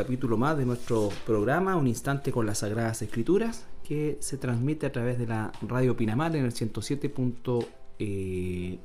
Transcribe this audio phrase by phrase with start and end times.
[0.00, 4.92] capítulo más de nuestro programa, Un Instante con las Sagradas Escrituras, que se transmite a
[4.92, 7.66] través de la Radio Pinamar en el 107.9
[7.98, 8.78] eh,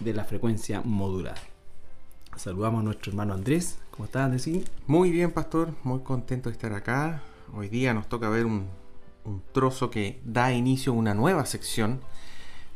[0.00, 1.38] de la frecuencia modular.
[2.36, 3.78] Saludamos a nuestro hermano Andrés.
[3.90, 4.46] ¿Cómo estás, Andrés?
[4.86, 5.70] Muy bien, pastor.
[5.82, 7.22] Muy contento de estar acá.
[7.54, 8.66] Hoy día nos toca ver un,
[9.24, 12.00] un trozo que da inicio a una nueva sección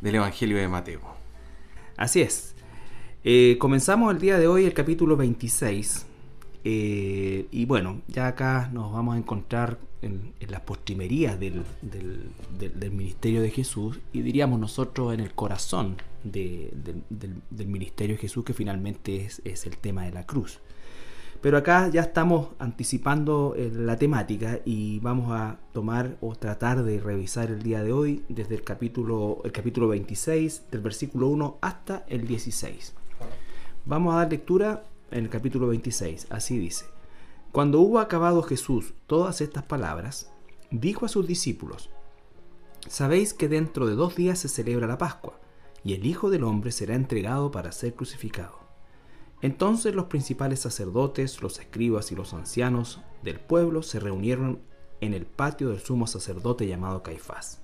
[0.01, 1.03] del Evangelio de Mateo.
[1.99, 2.55] Así es.
[3.25, 6.07] Eh, comenzamos el día de hoy el capítulo 26.
[6.71, 11.65] Eh, y bueno, ya acá nos vamos a encontrar en, las postrimerías del,
[12.93, 16.71] ministerio de Jesús y diríamos nosotros en el corazón del,
[17.67, 20.61] ministerio de Jesús que finalmente es, es, el tema de la cruz.
[21.41, 27.01] Pero acá ya estamos anticipando eh, la temática y vamos a tomar o tratar de
[27.01, 32.05] revisar el día de hoy desde el capítulo, el capítulo 26, del versículo 1 hasta
[32.09, 32.93] el 16.
[33.87, 36.27] Vamos a dar lectura en el capítulo 26.
[36.31, 36.87] Así dice.
[37.53, 40.31] Cuando hubo acabado Jesús todas estas palabras,
[40.71, 41.91] dijo a sus discípulos,
[42.87, 45.41] Sabéis que dentro de dos días se celebra la Pascua,
[45.85, 48.59] y el Hijo del Hombre será entregado para ser crucificado.
[49.41, 54.61] Entonces los principales sacerdotes, los escribas y los ancianos del pueblo se reunieron
[55.01, 57.63] en el patio del sumo sacerdote llamado Caifás,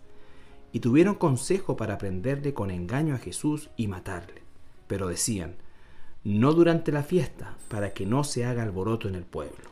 [0.73, 4.43] y tuvieron consejo para prenderle con engaño a Jesús y matarle.
[4.87, 5.57] Pero decían,
[6.25, 9.71] no durante la fiesta, para que no se haga alboroto en el pueblo.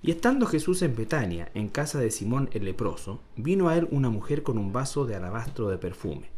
[0.00, 4.10] Y estando Jesús en Betania, en casa de Simón el leproso, vino a él una
[4.10, 6.30] mujer con un vaso de alabastro de perfume,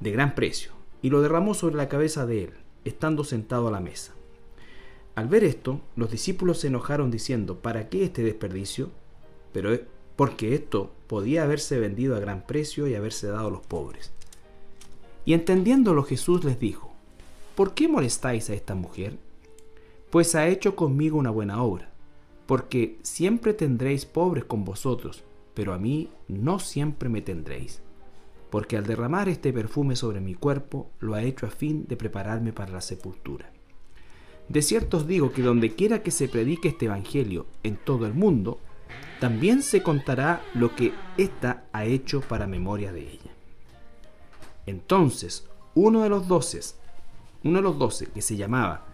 [0.00, 2.50] de gran precio, y lo derramó sobre la cabeza de él,
[2.84, 4.14] estando sentado a la mesa.
[5.14, 8.90] Al ver esto, los discípulos se enojaron diciendo, ¿para qué este desperdicio?
[9.52, 9.78] Pero
[10.16, 14.12] porque esto podía haberse vendido a gran precio y haberse dado a los pobres.
[15.24, 16.91] Y entendiéndolo Jesús les dijo,
[17.54, 19.16] ¿por qué molestáis a esta mujer?
[20.10, 21.90] Pues ha hecho conmigo una buena obra,
[22.46, 27.80] porque siempre tendréis pobres con vosotros, pero a mí no siempre me tendréis,
[28.50, 32.52] porque al derramar este perfume sobre mi cuerpo lo ha hecho a fin de prepararme
[32.52, 33.50] para la sepultura.
[34.48, 38.14] De cierto os digo que donde quiera que se predique este Evangelio en todo el
[38.14, 38.58] mundo,
[39.20, 43.30] también se contará lo que ésta ha hecho para memoria de ella.
[44.66, 46.76] Entonces, uno de los doces,
[47.44, 48.86] uno de los doce, que se llamaba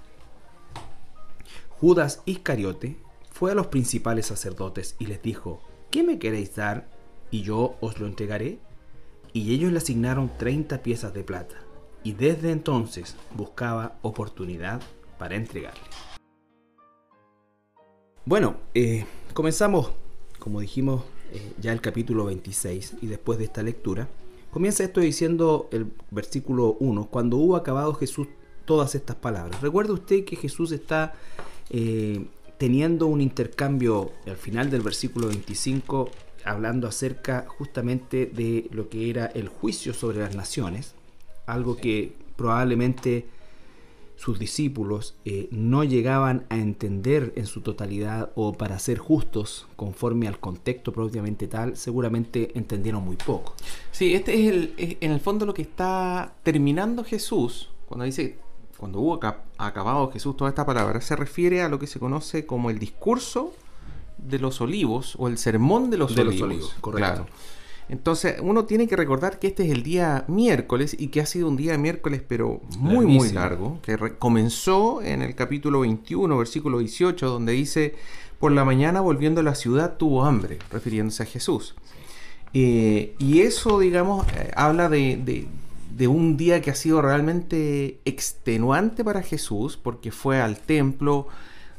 [1.80, 2.96] Judas Iscariote,
[3.30, 6.88] fue a los principales sacerdotes y les dijo, ¿qué me queréis dar?
[7.30, 8.58] Y yo os lo entregaré.
[9.32, 11.54] Y ellos le asignaron 30 piezas de plata,
[12.02, 14.80] y desde entonces buscaba oportunidad
[15.18, 15.80] para entregarle.
[18.24, 19.92] Bueno, eh, comenzamos,
[20.38, 24.08] como dijimos, eh, ya el capítulo 26, y después de esta lectura,
[24.50, 28.26] comienza esto diciendo el versículo 1, cuando hubo acabado Jesús
[28.68, 29.62] todas estas palabras.
[29.62, 31.14] Recuerde usted que Jesús está
[31.70, 32.26] eh,
[32.58, 36.10] teniendo un intercambio al final del versículo 25,
[36.44, 40.94] hablando acerca justamente de lo que era el juicio sobre las naciones,
[41.46, 43.26] algo que probablemente
[44.16, 50.28] sus discípulos eh, no llegaban a entender en su totalidad o para ser justos conforme
[50.28, 53.54] al contexto propiamente tal, seguramente entendieron muy poco.
[53.92, 58.36] Sí, este es, el, es en el fondo lo que está terminando Jesús cuando dice
[58.78, 59.20] cuando hubo
[59.58, 63.52] acabado Jesús toda esta palabra, se refiere a lo que se conoce como el discurso
[64.18, 66.74] de los olivos o el sermón de los olivos.
[66.80, 67.26] correcto.
[67.88, 71.48] Entonces, uno tiene que recordar que este es el día miércoles y que ha sido
[71.48, 77.26] un día miércoles, pero muy, muy largo, que comenzó en el capítulo 21, versículo 18,
[77.26, 77.94] donde dice:
[78.38, 81.74] Por la mañana volviendo a la ciudad tuvo hambre, refiriéndose a Jesús.
[82.52, 85.48] Eh, y eso, digamos, eh, habla de de
[86.06, 91.26] un día que ha sido realmente extenuante para Jesús, porque fue al templo,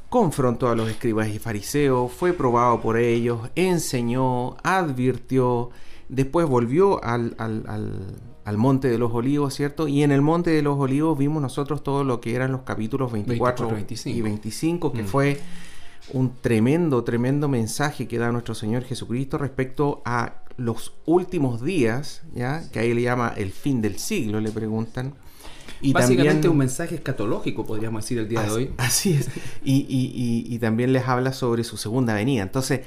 [0.10, 5.70] confrontó a los escribas y fariseos, fue probado por ellos, enseñó, advirtió,
[6.10, 7.36] después volvió al,
[8.58, 9.88] monte de los olivos, ¿cierto?
[9.88, 13.12] Y en el monte de los olivos vimos nosotros todo lo que eran los capítulos
[13.12, 13.70] 24,
[14.06, 15.08] y 25, que mm.
[15.08, 15.40] fue
[16.14, 22.70] un tremendo, tremendo mensaje que da nuestro Señor Jesucristo respecto a los últimos días, ¿ya?
[22.72, 25.16] que ahí le llama el fin del siglo, le preguntan.
[25.82, 28.72] Y Básicamente un mensaje escatológico, podríamos decir, el día de hoy.
[28.78, 29.30] Así es.
[29.64, 32.44] Y, también les habla sobre su segunda venida.
[32.44, 32.82] Entonces,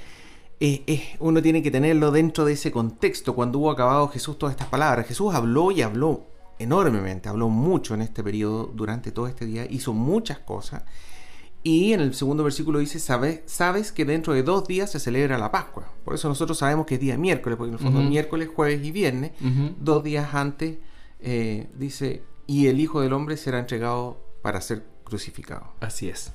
[1.18, 3.34] uno tiene que tenerlo dentro de ese contexto.
[3.34, 6.26] Cuando hubo acabado Jesús todas estas palabras, Jesús habló y habló
[6.58, 10.84] enormemente, habló mucho en este periodo, durante todo este día, hizo muchas cosas.
[11.64, 15.38] Y en el segundo versículo dice, sabes, sabes que dentro de dos días se celebra
[15.38, 15.92] la Pascua.
[16.04, 18.90] Por eso nosotros sabemos que es día miércoles, porque en el fondo miércoles, jueves y
[18.90, 19.32] viernes,
[19.78, 20.78] dos días antes,
[21.20, 25.72] eh, dice, y el Hijo del Hombre será entregado para ser crucificado.
[25.80, 26.32] Así es.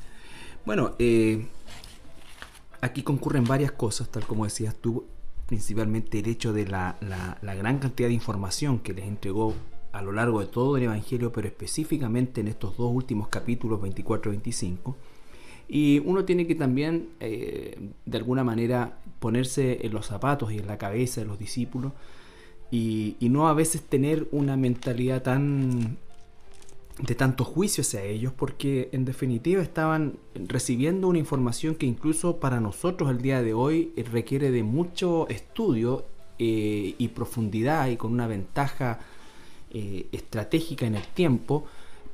[0.65, 1.45] Bueno, eh,
[2.81, 5.05] aquí concurren varias cosas, tal como decías tú,
[5.45, 6.97] principalmente el hecho de la,
[7.41, 9.53] la, gran cantidad de información que les entregó
[9.91, 14.31] a lo largo de todo el Evangelio, pero específicamente en estos dos últimos capítulos 24
[14.31, 14.95] y 25.
[15.67, 20.67] Y uno tiene que también, eh, de alguna manera, ponerse en los zapatos y en
[20.67, 21.91] la cabeza de los discípulos
[22.71, 25.97] y, no a veces tener una mentalidad tan
[26.99, 32.59] de tanto juicio hacia ellos porque en definitiva estaban recibiendo una información que incluso para
[32.59, 36.05] nosotros el día de hoy requiere de mucho estudio
[36.39, 38.99] eh, y profundidad y con una ventaja
[39.69, 41.65] eh, estratégica en el tiempo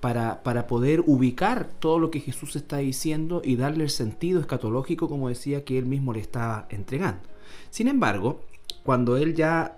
[0.03, 5.29] para, poder ubicar todo lo que Jesús está diciendo y darle el sentido escatológico como
[5.29, 7.21] decía que él mismo le estaba entregando.
[7.69, 8.41] Sin embargo,
[8.83, 9.77] cuando él ya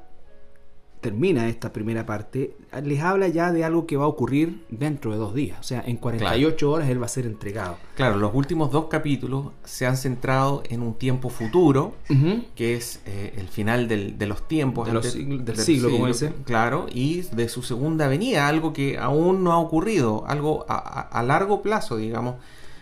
[1.05, 5.17] termina esta primera parte, les habla ya de algo que va a ocurrir dentro de
[5.17, 5.59] dos días.
[5.59, 7.77] O sea, en 48 horas él va a ser entregado.
[7.93, 11.93] Claro, los últimos dos capítulos se han centrado en un tiempo futuro,
[12.55, 14.91] que es eh, el final de los tiempos.
[14.91, 16.33] del, siglo, como dice.
[16.43, 21.61] Claro, y de su segunda venida, algo que aún no ha ocurrido, algo a largo
[21.61, 22.37] plazo, digamos.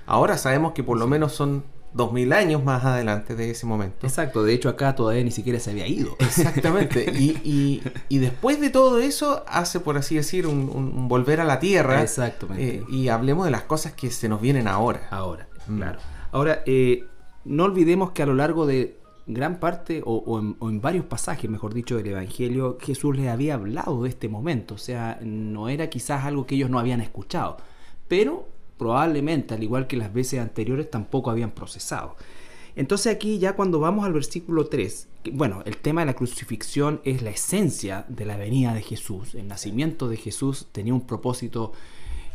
[0.06, 4.06] Ahora sabemos que por lo menos son dos mil años más adelante de ese momento.
[4.06, 6.16] Exacto, de hecho acá todavía ni siquiera se había ido.
[6.20, 11.60] Exactamente, y, y, después de todo eso hace, por así decir, un, volver a la
[11.60, 12.02] tierra.
[12.02, 12.78] Exactamente.
[12.78, 15.08] Eh, y hablemos de las cosas que se nos vienen ahora.
[15.12, 15.78] Ahora, mm.
[15.78, 16.00] claro.
[16.32, 17.06] Ahora, eh,
[17.46, 18.98] no olvidemos que a lo largo de
[19.28, 23.54] gran parte, o, en, o, en, varios pasajes, mejor dicho, del Evangelio, Jesús les había
[23.54, 24.76] hablado de este momento.
[24.76, 27.58] O sea, no era quizás algo que ellos no habían escuchado,
[28.08, 28.48] pero
[28.84, 32.18] probablemente, al igual que las veces anteriores, tampoco habían procesado.
[32.76, 37.22] Entonces aquí ya cuando vamos al versículo 3, bueno, el tema de la crucifixión es
[37.22, 39.36] la esencia de la venida de Jesús.
[39.36, 41.72] El nacimiento de Jesús tenía un propósito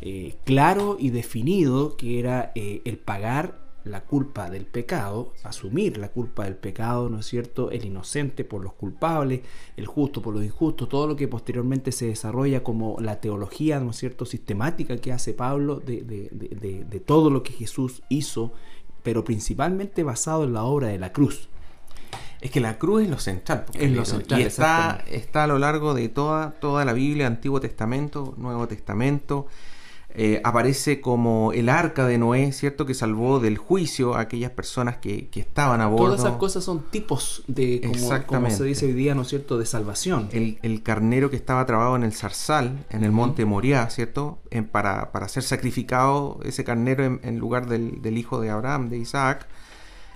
[0.00, 6.08] eh, claro y definido que era eh, el pagar la culpa del pecado, asumir la
[6.08, 7.70] culpa del pecado, ¿no es cierto?
[7.70, 9.40] El inocente por los culpables,
[9.76, 13.90] el justo por los injustos, todo lo que posteriormente se desarrolla como la teología, ¿no
[13.90, 18.52] es cierto?, sistemática que hace Pablo de, de, todo lo que Jesús hizo,
[19.02, 21.48] pero principalmente basado en la obra de la cruz.
[22.40, 23.64] Es que la cruz es lo central.
[23.74, 24.40] Es lo central.
[24.40, 29.46] Y está, está a lo largo de toda, toda la Biblia, Antiguo Testamento, Nuevo Testamento.
[30.14, 32.86] Eh, aparece como el arca de Noé, ¿cierto?
[32.86, 36.06] Que salvó del juicio a aquellas personas que, estaban a bordo.
[36.06, 37.82] Todas esas cosas son tipos de,
[38.26, 40.28] como, se dice hoy día, ¿no es cierto?, de salvación.
[40.32, 44.38] El, carnero que estaba trabado en el zarzal, en el monte Moriah, ¿cierto?
[44.72, 49.46] para, ser sacrificado ese carnero en, lugar del, hijo de Abraham, de Isaac.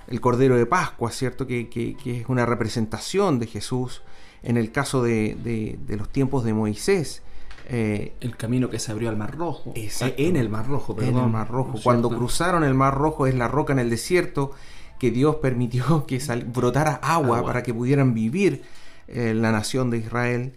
[0.09, 1.47] El cordero de Pascua, ¿cierto?
[1.47, 4.03] Que, es una representación de Jesús.
[4.43, 7.23] En el caso de los tiempos de Moisés,
[7.69, 9.73] eh, el camino que se abrió al Mar Rojo.
[9.77, 11.15] Eh, en el Mar Rojo, perdón.
[11.15, 11.79] En el Mar Rojo.
[11.83, 14.53] Cuando cruzaron el Mar Rojo es la roca en el desierto
[14.99, 18.63] que Dios permitió que brotara agua, para que pudieran vivir
[19.09, 20.55] eh, la nación de Israel.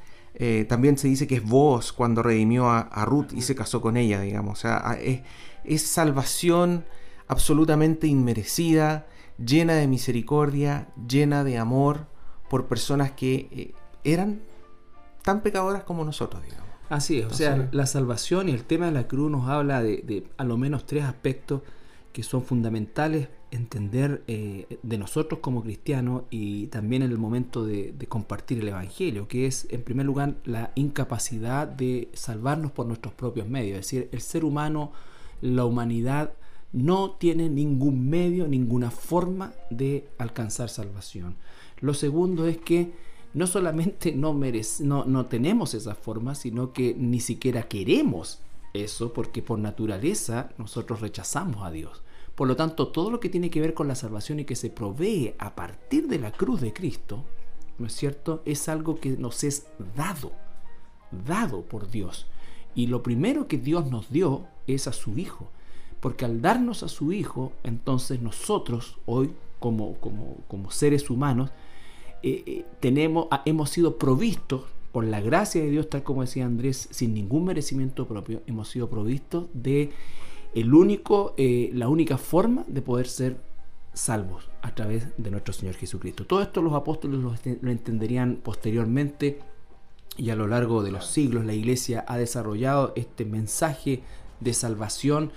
[0.68, 4.19] también se dice que es vos cuando redimió a, Ruth y se casó con ella,
[4.19, 4.60] digamos.
[4.60, 4.98] O sea,
[5.63, 6.86] es salvación
[7.28, 9.08] absolutamente inmerecida,
[9.44, 12.08] llena de misericordia, llena de amor
[12.50, 13.74] por personas que
[14.04, 14.42] eran
[15.24, 16.64] tan pecadoras como nosotros, digamos.
[16.90, 20.28] Así es, o sea, la salvación y el tema de la cruz nos habla de,
[20.38, 21.62] a lo menos tres aspectos
[22.14, 27.94] que son fundamentales entender eh, de nosotros como cristianos y también en el momento de,
[28.08, 33.48] compartir el Evangelio, que es en primer lugar la incapacidad de salvarnos por nuestros propios
[33.48, 34.92] medios, es decir, el ser humano,
[35.42, 36.34] la humanidad
[36.72, 41.36] no tiene ningún medio, ninguna forma de alcanzar salvación.
[41.80, 42.94] Lo segundo es que
[43.36, 48.39] no solamente no, no, no tenemos esa forma, sino que ni siquiera queremos
[48.74, 52.01] eso, porque por naturaleza nosotros rechazamos a Dios.
[52.34, 54.70] Por lo tanto, todo lo que tiene que ver con la salvación y que se
[54.70, 57.25] provee a partir de la cruz de Cristo,
[57.77, 58.42] ¿no es cierto?
[58.46, 60.32] Es algo que nos es dado,
[61.27, 62.27] dado por Dios.
[62.74, 65.50] Y lo primero que Dios nos dio es a su Hijo.
[66.00, 71.51] Porque al darnos a su Hijo, entonces nosotros, hoy, como, como, como seres humanos,
[72.25, 76.48] eh, eh, tenemos, ah, hemos sido provistos por la gracia de Dios, tal como decía
[76.48, 79.91] Andrés, sin ningún merecimiento propio, hemos sido provistos de
[80.55, 83.38] el único, eh, la única forma de poder ser
[83.94, 86.25] salvos a través de nuestro Señor Jesucristo.
[86.25, 89.38] Todo esto los apóstoles lo, lo entenderían posteriormente
[90.17, 94.01] y a lo largo de los siglos la iglesia ha desarrollado este mensaje
[94.39, 95.32] de salvación,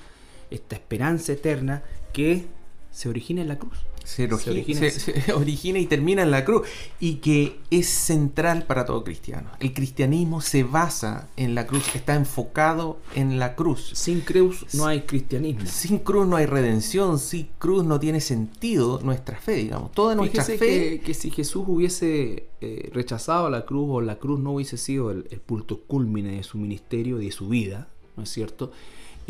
[0.50, 1.82] esta esperanza eterna
[2.14, 2.46] que
[2.90, 3.84] se origina en la cruz.
[4.08, 4.24] Se,
[5.34, 6.66] origina, y termina en la cruz.
[6.98, 9.50] Y que es central para todo cristiano.
[9.60, 13.90] El cristianismo se basa en la cruz, está enfocado en la cruz.
[13.94, 15.66] Sin cruz no hay cristianismo.
[15.66, 19.92] Sin cruz no hay redención, sin cruz no tiene sentido nuestra fe, digamos.
[19.92, 21.00] Toda nuestra fe.
[21.04, 25.28] Que, si Jesús hubiese eh, rechazado la cruz o la cruz no hubiese sido el,
[25.30, 28.72] el punto culmine de su ministerio y de su vida, ¿no es cierto?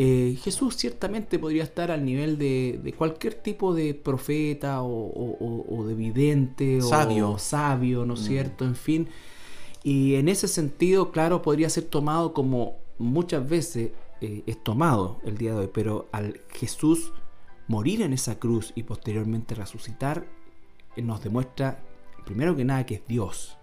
[0.01, 6.81] Eh, Jesús ciertamente podría estar al nivel de, cualquier tipo de profeta o, de vidente
[6.81, 7.33] sabio.
[7.33, 8.25] o sabio, ¿no es mm.
[8.25, 8.65] cierto?
[8.65, 9.09] En fin.
[9.83, 13.91] Y en ese sentido, claro, podría ser tomado como muchas veces
[14.21, 17.13] eh, es tomado el día de hoy, pero al Jesús
[17.67, 20.27] morir en esa cruz y posteriormente resucitar,
[20.95, 21.83] eh, nos demuestra,
[22.25, 23.59] primero que nada, que es Dios.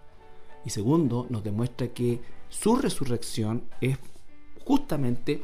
[0.66, 3.98] Y segundo, nos demuestra que su resurrección es
[4.66, 5.42] justamente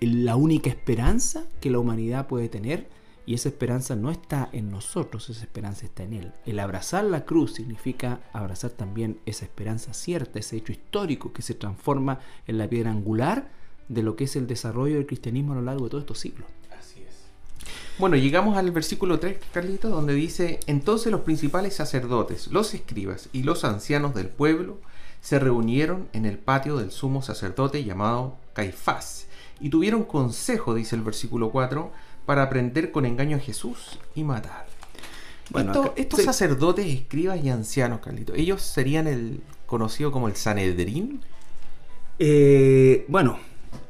[0.00, 2.88] la única esperanza que la humanidad puede tener
[3.24, 6.32] y esa esperanza no está en nosotros, esa esperanza está en Él.
[6.44, 11.54] El abrazar la cruz significa abrazar también esa esperanza cierta, ese hecho histórico que se
[11.54, 13.50] transforma en la piedra angular
[13.88, 16.48] de lo que es el desarrollo del cristianismo a lo largo de todos estos siglos.
[16.76, 17.14] Así es.
[17.98, 23.44] Bueno, llegamos al versículo 3, Carlito, donde dice, entonces los principales sacerdotes, los escribas y
[23.44, 24.78] los ancianos del pueblo
[25.20, 29.28] se reunieron en el patio del sumo sacerdote llamado Caifás
[29.62, 31.90] y tuvieron consejo, dice el versículo 4,
[32.26, 34.66] para aprender con engaño a Jesús y matar.
[35.50, 41.20] Bueno, estos sacerdotes, escribas y ancianos, Carlito, ¿ellos serían el conocido como el Sanedrín?
[42.18, 43.38] Eh, bueno,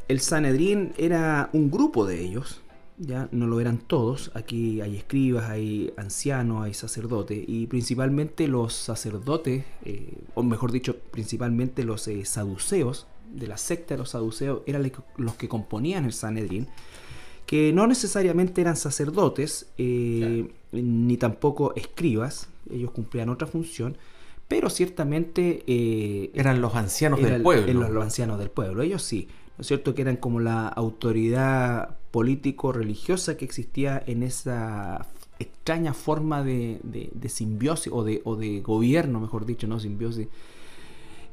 [0.08, 2.60] el Sanedrín era un grupo de ellos,
[2.98, 4.30] ya no lo eran todos.
[4.34, 10.98] Aquí hay escribas, hay ancianos, hay sacerdotes, y principalmente los sacerdotes, eh, o mejor dicho,
[11.10, 16.12] principalmente los eh, saduceos, de la secta de los saduceos eran los que componían el
[16.12, 16.68] Sanedrín,
[17.46, 23.96] que no necesariamente eran sacerdotes, eh, ni tampoco escribas, ellos cumplían otra función,
[24.48, 27.80] pero ciertamente eh, eran los ancianos del pueblo.
[27.80, 29.94] Los, los, ancianos del pueblo, ellos sí, ¿no es cierto?
[29.94, 35.06] Que eran como la autoridad político-religiosa que existía en esa
[35.38, 40.28] extraña forma de, de, simbiosis o de, o de gobierno, mejor dicho, no simbiosis,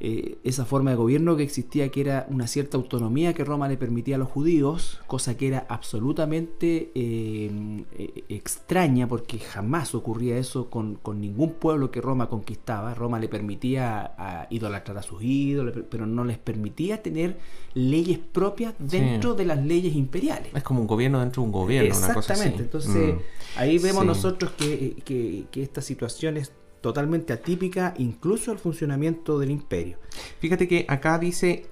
[0.02, 3.76] eh, esa forma de gobierno que existía, que era una cierta autonomía que Roma le
[3.76, 10.70] permitía a los judíos, cosa que era absolutamente eh, eh, extraña porque jamás ocurría eso
[10.70, 12.94] con, ningún pueblo que Roma conquistaba.
[12.94, 17.38] Roma le permitía idolatrar a sus ídolos, pero no les permitía tener
[17.74, 20.50] leyes propias dentro de las leyes imperiales.
[20.54, 21.88] Es como un gobierno dentro de un gobierno.
[21.90, 23.18] Exactamente, entonces mm.
[23.58, 29.50] ahí vemos nosotros que, que, que esta situación es totalmente atípica incluso al funcionamiento del
[29.50, 29.98] imperio.
[30.40, 31.66] Fíjate que acá dice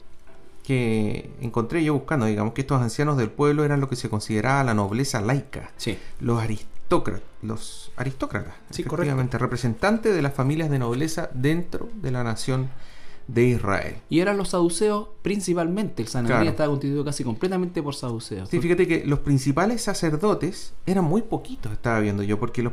[0.62, 4.62] que encontré yo buscando, digamos que estos ancianos del pueblo eran lo que se consideraba
[4.64, 5.96] la nobleza laica, sí.
[6.20, 12.22] los aristócratas, los aristócratas, sí, efectivamente, representantes de las familias de nobleza dentro de la
[12.22, 12.68] nación
[13.28, 13.96] de Israel.
[14.08, 16.02] Y eran los saduceos principalmente.
[16.02, 18.48] El Sanedrín estaba constituido casi completamente por saduceos.
[18.48, 22.72] Sí, fíjate que los principales sacerdotes eran muy poquitos, estaba viendo yo, porque los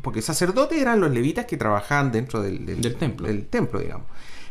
[0.00, 2.64] porque sacerdotes eran los levitas que trabajaban dentro del,
[2.96, 3.26] templo.
[3.26, 4.06] del templo, digamos.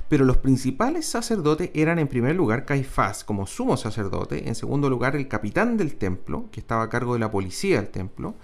[0.10, 5.16] Pero los principales sacerdotes eran en primer lugar Caifás como sumo sacerdote, en segundo lugar
[5.16, 8.36] el capitán del templo, que estaba a cargo de la policía del templo,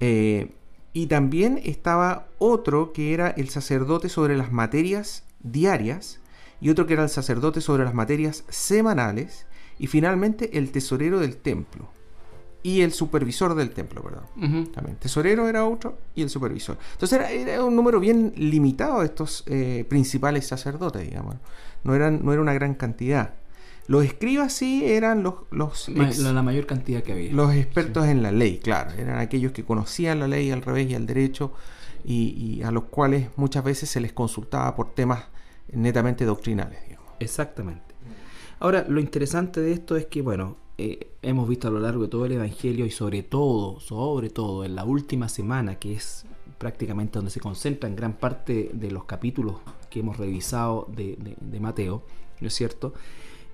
[0.00, 0.52] eh,
[0.92, 6.20] y también estaba otro que era el sacerdote sobre las materias diarias,
[6.60, 9.46] y otro que era el sacerdote sobre las materias semanales,
[9.78, 11.88] y finalmente el tesorero del templo.
[12.62, 14.72] Y el supervisor del templo, perdón.
[14.72, 14.96] También.
[14.96, 16.78] Tesorero era otro y el supervisor.
[16.92, 21.36] Entonces era, un número bien limitado de estos eh, principales sacerdotes, digamos.
[21.82, 23.34] No, eran, no era una gran cantidad.
[23.86, 25.34] Los escribas sí eran los...
[25.50, 27.32] los la, mayor cantidad que había.
[27.32, 28.92] Los expertos en la ley, claro.
[28.92, 31.52] Eran aquellos que conocían la ley al revés y al derecho
[32.02, 35.24] y, y, a los cuales muchas veces se les consultaba por temas
[35.74, 36.78] netamente doctrinales.
[36.86, 37.12] Digamos.
[37.20, 37.94] Exactamente.
[38.60, 42.08] Ahora, lo interesante de esto es que, bueno, eh, hemos visto a lo largo de
[42.08, 46.26] todo el Evangelio y sobre todo, sobre todo en la última semana, que es
[46.58, 49.56] prácticamente donde se concentra en gran parte de los capítulos
[49.90, 52.02] que hemos revisado de, Mateo,
[52.40, 52.94] ¿no es cierto?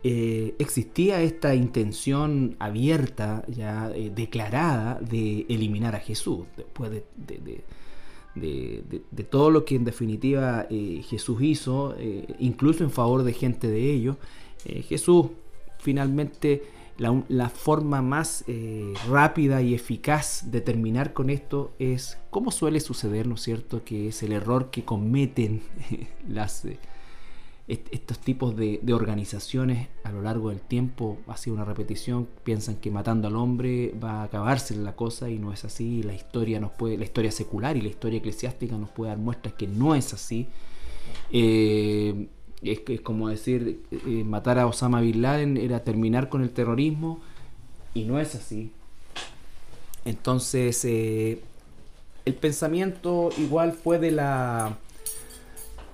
[0.02, 7.64] Eh, existía esta intención abierta, ya eh, declarada, de eliminar a Jesús, después de de,
[9.30, 13.92] todo lo que en definitiva eh, Jesús hizo, eh, incluso en favor de gente de
[13.92, 14.16] ellos.
[14.64, 15.26] Eh, Jesús
[15.78, 16.62] finalmente
[16.98, 18.44] la, forma más
[19.08, 24.08] rápida y eficaz de terminar con esto es, como suele suceder, ¿no es cierto?, que
[24.08, 25.62] es el error que cometen
[26.28, 26.66] las...
[27.70, 32.90] estos tipos de, organizaciones a lo largo del tiempo ha sido una repetición, piensan que
[32.90, 36.72] matando al hombre va a acabarse la cosa y no es así, la historia nos
[36.72, 40.12] puede, la historia secular y la historia eclesiástica nos puede dar muestras que no es
[40.12, 40.48] así.
[41.30, 42.26] Eh,
[42.62, 47.20] es, es, como decir, eh, matar a Osama Bin Laden era terminar con el terrorismo
[47.94, 48.72] y no es así.
[50.04, 51.40] Entonces, eh,
[52.24, 54.76] el pensamiento igual fue de la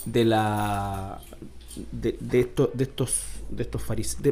[0.07, 1.21] de la
[1.93, 3.83] de, de, esto, de estos de estos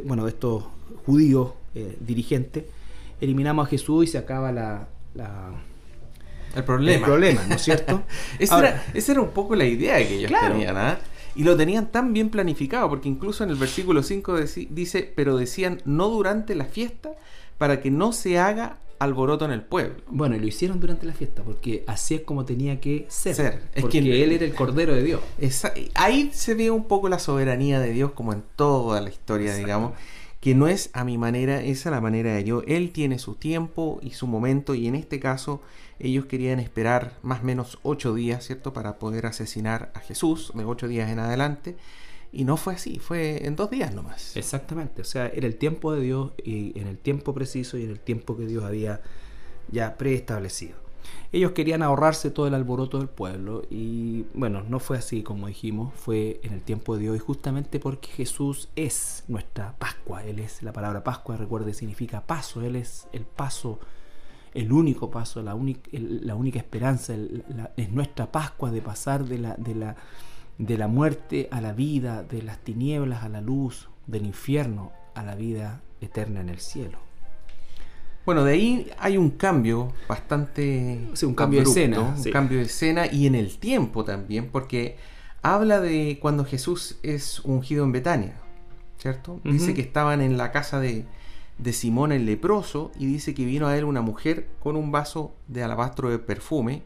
[0.04, 0.64] bueno de estos
[1.06, 2.64] judíos eh, dirigentes
[3.20, 4.88] eliminamos a Jesús y se acaba la,
[6.54, 6.98] el problema.
[6.98, 8.02] El problema, ¿no es cierto?
[8.38, 10.98] esa, era, un poco la idea que ellos tenían, ¿ah?
[11.36, 14.36] Y lo tenían tan bien planificado, porque incluso en el versículo 5
[14.70, 17.10] dice, pero decían, no durante la fiesta,
[17.58, 20.02] para que no se haga alboroto en el pueblo.
[20.08, 23.62] Bueno, y lo hicieron durante la fiesta, porque así es como tenía que ser.
[23.74, 25.20] Es porque él era el Cordero de Dios.
[25.94, 29.92] ahí se ve un poco la soberanía de Dios, como en toda la historia, digamos,
[30.40, 32.64] que no es a mi manera, es a la manera de Dios.
[32.66, 35.62] Él tiene su tiempo y su momento, y en este caso
[35.98, 40.64] ellos querían esperar más o menos ocho días, ¿cierto?, para poder asesinar a Jesús, de
[40.64, 41.76] ocho días en adelante.
[42.36, 44.36] Y no fue así, fue en dos días nomás.
[44.36, 47.90] Exactamente, o sea, era el tiempo de Dios y en el tiempo preciso y en
[47.90, 49.02] el tiempo que Dios había
[49.70, 50.74] ya preestablecido.
[51.30, 55.94] Ellos querían ahorrarse todo el alboroto del pueblo y bueno, no fue así como dijimos,
[55.94, 60.60] fue en el tiempo de Dios y justamente porque Jesús es nuestra Pascua, Él es
[60.64, 63.78] la palabra Pascua, recuerde, significa paso, Él es el paso,
[64.54, 67.14] el único paso, la, única, la única esperanza,
[67.76, 69.54] es nuestra Pascua de pasar de la...
[69.54, 69.94] De la
[70.58, 75.22] de la muerte a la vida, de las tinieblas a la luz, del infierno a
[75.22, 76.98] la vida eterna en el cielo.
[78.24, 81.08] Bueno, de ahí hay un cambio bastante...
[81.22, 82.00] un cambio de escena.
[82.00, 84.96] Un cambio de escena y en el tiempo también, porque
[85.42, 88.36] habla de cuando Jesús es ungido en Betania,
[88.98, 89.40] ¿cierto?
[89.44, 91.04] Dice que estaban en la casa de,
[91.58, 95.34] de Simón el leproso y dice que vino a él una mujer con un vaso
[95.48, 96.82] de alabastro de perfume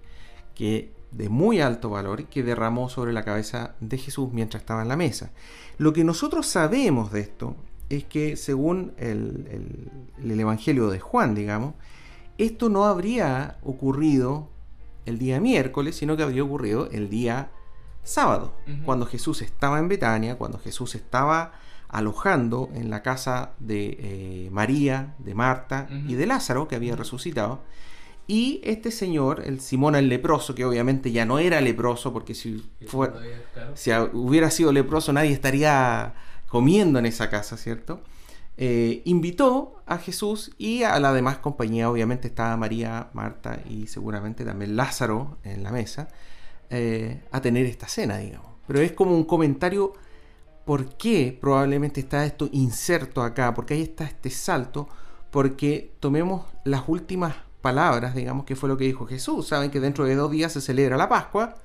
[0.56, 4.88] que de muy alto valor que derramó sobre la cabeza de Jesús mientras estaba en
[4.88, 5.30] la mesa.
[5.78, 7.56] Lo que nosotros sabemos de esto
[7.88, 9.90] es que según el,
[10.22, 11.74] Evangelio de Juan, digamos,
[12.36, 14.48] esto no habría ocurrido
[15.06, 17.50] el día miércoles, sino que habría ocurrido el día
[18.02, 18.52] sábado,
[18.85, 21.52] cuando Jesús estaba en Betania, cuando Jesús estaba
[21.88, 27.62] alojando en la casa de eh, María, de Marta y de Lázaro, que había resucitado.
[28.30, 32.62] Y este señor, el Simón el leproso, que obviamente ya no era leproso, porque si,
[33.74, 36.14] si hubiera sido leproso nadie estaría
[36.46, 38.02] comiendo en esa casa, ¿cierto?
[38.58, 44.44] Eh, invitó a Jesús y a la demás compañía, obviamente estaba María, Marta y seguramente
[44.44, 46.08] también Lázaro en la mesa,
[46.68, 48.50] eh, a tener esta cena, digamos.
[48.66, 49.94] Pero es como un comentario,
[50.66, 53.54] ¿por qué probablemente está esto inserto acá?
[53.54, 54.86] Porque ahí está este salto,
[55.30, 59.49] porque tomemos las últimas palabras, digamos, que fue lo que dijo Jesús.
[59.49, 61.57] Saben que dentro de dos días se celebra la Pascua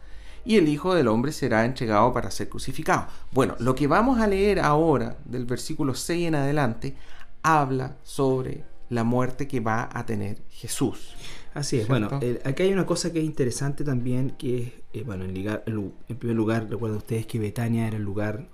[0.45, 3.07] y el Hijo del Hombre será entregado para ser crucificado.
[3.31, 6.95] Bueno, lo que vamos a leer ahora, del versículo 6 en adelante,
[7.41, 11.15] habla sobre la muerte que va a tener Jesús.
[11.53, 11.87] Así es.
[11.87, 12.09] Bueno,
[12.43, 16.35] aquí hay una cosa que es interesante también, que es, eh, bueno, en, en, primer
[16.35, 18.47] lugar, recuerden ustedes que Betania era el lugar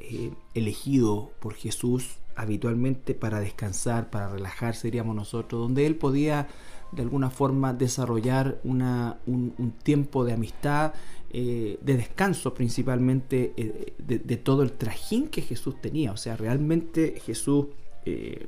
[0.00, 6.48] eh, elegido por Jesús habitualmente para descansar, para relajarse, diríamos nosotros, donde él podía
[6.92, 10.92] de alguna forma desarrollar una, un, tiempo de amistad,
[11.30, 16.12] eh, de descanso principalmente eh, de, todo el trajín que Jesús tenía.
[16.12, 17.66] O sea, realmente Jesús
[18.04, 18.46] eh,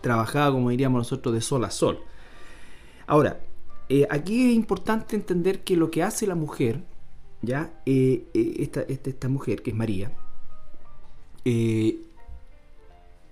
[0.00, 2.00] trabajaba, como diríamos nosotros, de sol a sol.
[3.06, 3.40] Ahora,
[4.10, 6.82] aquí es importante entender que lo que hace la mujer,
[7.40, 10.10] ya, esta, esta, esta, mujer que es María,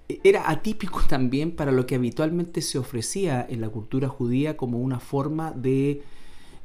[0.08, 5.00] era atípico también para lo que habitualmente se ofrecía en la cultura judía como una
[5.00, 6.02] forma de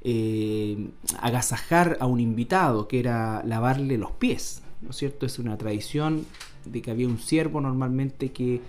[0.02, 4.63] eh, agasajar a un invitado, que era lavarle los pies.
[4.82, 5.25] ¿No es cierto?
[5.25, 6.25] Es una tradición
[6.63, 8.62] de que había un siervo normalmente que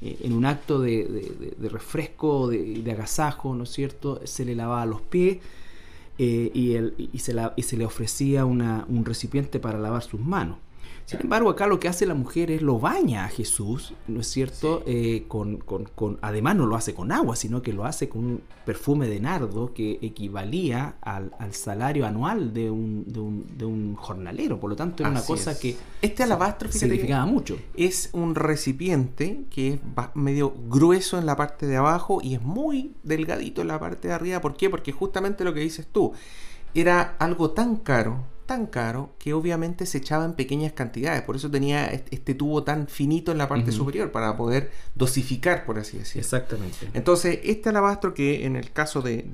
[0.00, 4.86] eh, en un acto de, refresco, de, de, agasajo, ¿no es cierto?, se le lavaba
[4.86, 5.38] los pies
[6.18, 10.58] eh, y, se y, se le ofrecía un recipiente para lavar sus manos.
[11.06, 14.26] Sin embargo, acá lo que hace la mujer es lo baña a Jesús, ¿no es
[14.26, 14.82] cierto?
[14.86, 15.62] Eh, con,
[16.20, 19.72] además no lo hace con agua, sino que lo hace con un perfume de nardo
[19.72, 24.58] que equivalía al, salario anual de un, de, un, jornalero.
[24.58, 27.56] Por lo tanto, era una cosa que este alabastro significaba mucho.
[27.76, 29.80] Es un recipiente que es
[30.14, 34.14] medio grueso en la parte de abajo y es muy delgadito en la parte de
[34.14, 34.40] arriba.
[34.40, 34.68] ¿Por qué?
[34.68, 36.14] Porque justamente lo que dices tú,
[36.74, 41.22] era algo tan caro tan caro que obviamente se echaba en pequeñas cantidades.
[41.22, 45.78] Por eso tenía este tubo tan finito en la parte superior para poder dosificar, por
[45.78, 46.20] así decirlo.
[46.20, 46.88] Exactamente.
[46.94, 49.26] Entonces, este alabastro que en el caso de,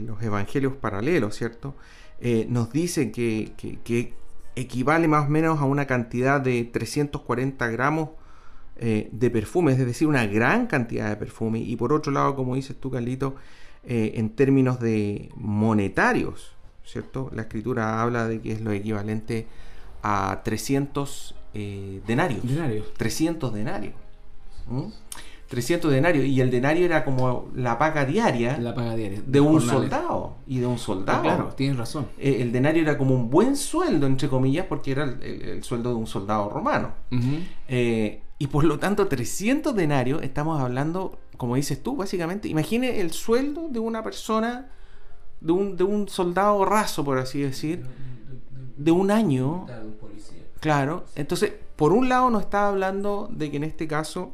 [0.00, 1.76] los evangelios paralelos, ¿cierto?
[2.20, 4.14] Eh, nos dice que, que,
[4.56, 8.10] equivale más o menos a una cantidad de 340 gramos
[8.76, 11.58] eh, de perfume, es decir, una gran cantidad de perfume.
[11.58, 13.34] Y por otro lado, como dices tú, Carlito,
[13.82, 16.53] eh, en términos de monetarios,
[16.84, 17.30] ¿cierto?
[17.32, 19.46] La escritura habla de que es lo equivalente
[20.02, 22.42] a 300 eh, denarios.
[22.96, 23.94] 300 denarios.
[25.48, 26.24] 300 denarios.
[26.26, 30.36] Y el denario era como la paga diaria, la paga diaria de un soldado.
[30.46, 31.18] Y de un soldado.
[31.18, 32.08] Ah, claro, tienes razón.
[32.18, 35.96] Eh, el denario era como un buen sueldo, entre comillas, porque era el, sueldo de
[35.96, 36.92] un soldado romano.
[37.68, 43.12] Eh, y por lo tanto, 300 denarios, estamos hablando, como dices tú, básicamente, imagine el
[43.12, 44.70] sueldo de una persona,
[45.44, 47.84] de un, de un soldado raso, por así decir,
[48.76, 49.66] de un año.
[50.58, 54.32] Claro, entonces, por un lado nos está hablando de que en este caso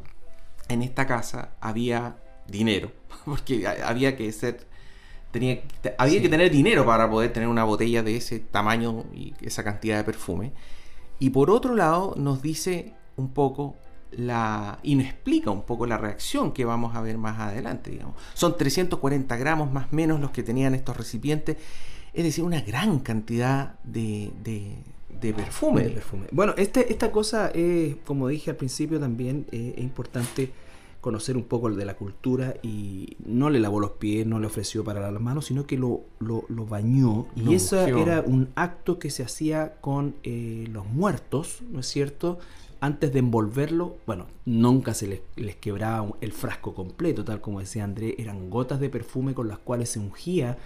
[0.68, 2.92] en esta casa había dinero,
[3.24, 4.64] porque había que ser,
[5.32, 5.60] tenía,
[5.98, 9.96] había que tener dinero para poder tener una botella de ese tamaño y esa cantidad
[9.96, 10.52] de perfume.
[11.18, 13.74] Y por otro lado nos dice un poco
[14.12, 18.16] la y nos explica un poco la reacción que vamos a ver más adelante, digamos.
[18.34, 21.56] Son 340 gramos más o menos los que tenían estos recipientes,
[22.12, 24.32] es decir, una gran cantidad de,
[25.20, 25.82] de perfume.
[25.82, 26.26] perfume.
[26.32, 30.50] Bueno, este, esta cosa es, como dije al principio también, eh, es importante
[31.00, 34.84] conocer un poco de la cultura y no le lavó los pies, no le ofreció
[34.84, 37.26] para las manos, sino que lo, lo, bañó.
[37.34, 42.38] y eso era un acto que se hacía con eh, los muertos, ¿no es cierto?
[42.80, 47.84] Antes de envolverlo, bueno, nunca se les, les, quebraba el frasco completo, tal como decía
[47.84, 50.56] André, eran gotas de perfume con las cuales se ungía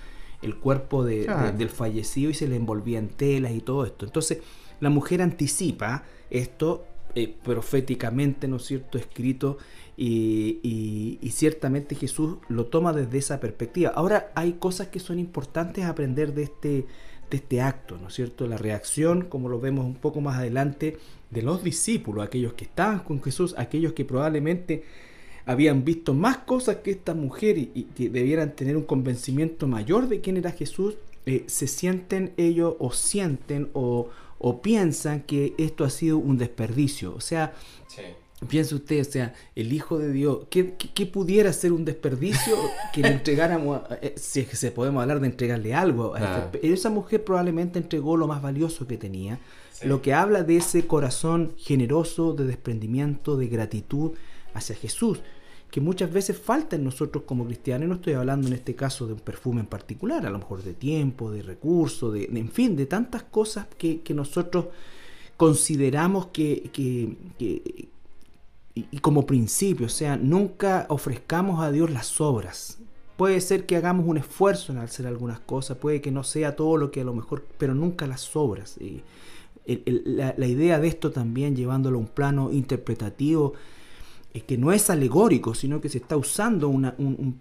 [0.44, 4.04] el cuerpo del fallecido y se le envolvía en telas y todo esto.
[4.04, 4.38] Entonces,
[4.80, 9.58] la mujer anticipa esto eh, proféticamente, ¿no es cierto?, escrito
[9.96, 13.90] y, ciertamente Jesús lo toma desde esa perspectiva.
[13.94, 16.86] Ahora hay cosas que son importantes aprender de este,
[17.30, 18.46] de este acto, ¿no es cierto?
[18.46, 20.98] La reacción, como lo vemos un poco más adelante,
[21.30, 24.84] de los discípulos, aquellos que estaban con Jesús, aquellos que probablemente
[25.46, 30.20] habían visto más cosas que esta mujer y, que debieran tener un convencimiento mayor de
[30.20, 34.10] quién era Jesús, eh, se sienten ellos o sienten o,
[34.62, 37.14] piensan que esto ha sido un desperdicio.
[37.14, 37.54] O sea,
[38.48, 40.64] piensa usted, o sea, el Hijo de Dios, ¿qué,
[41.12, 42.56] pudiera ser un desperdicio
[42.92, 46.16] que le entregáramos, eh, si es que se podemos hablar de entregarle algo?
[46.16, 49.38] Este esa mujer probablemente entregó lo más valioso que tenía,
[49.82, 54.12] lo que habla de ese corazón generoso, de desprendimiento, de gratitud
[54.54, 55.20] hacia Jesús
[55.74, 57.86] que muchas veces falta en nosotros como cristianos.
[57.86, 60.62] Y no estoy hablando en este caso de un perfume en particular, a lo mejor
[60.62, 64.66] de tiempo, de recursos, de, en fin, de tantas cosas que, nosotros
[65.36, 67.16] consideramos que,
[68.74, 72.78] y, como principio, o sea, nunca ofrezcamos a Dios las obras.
[73.16, 76.76] Puede ser que hagamos un esfuerzo en hacer algunas cosas, puede que no sea todo
[76.76, 78.76] lo que a lo mejor, pero nunca las obras.
[78.78, 79.02] Y
[79.66, 83.54] la, idea de esto también, llevándolo a un plano interpretativo,
[84.32, 86.68] es que no es alegórico, sino que se está usando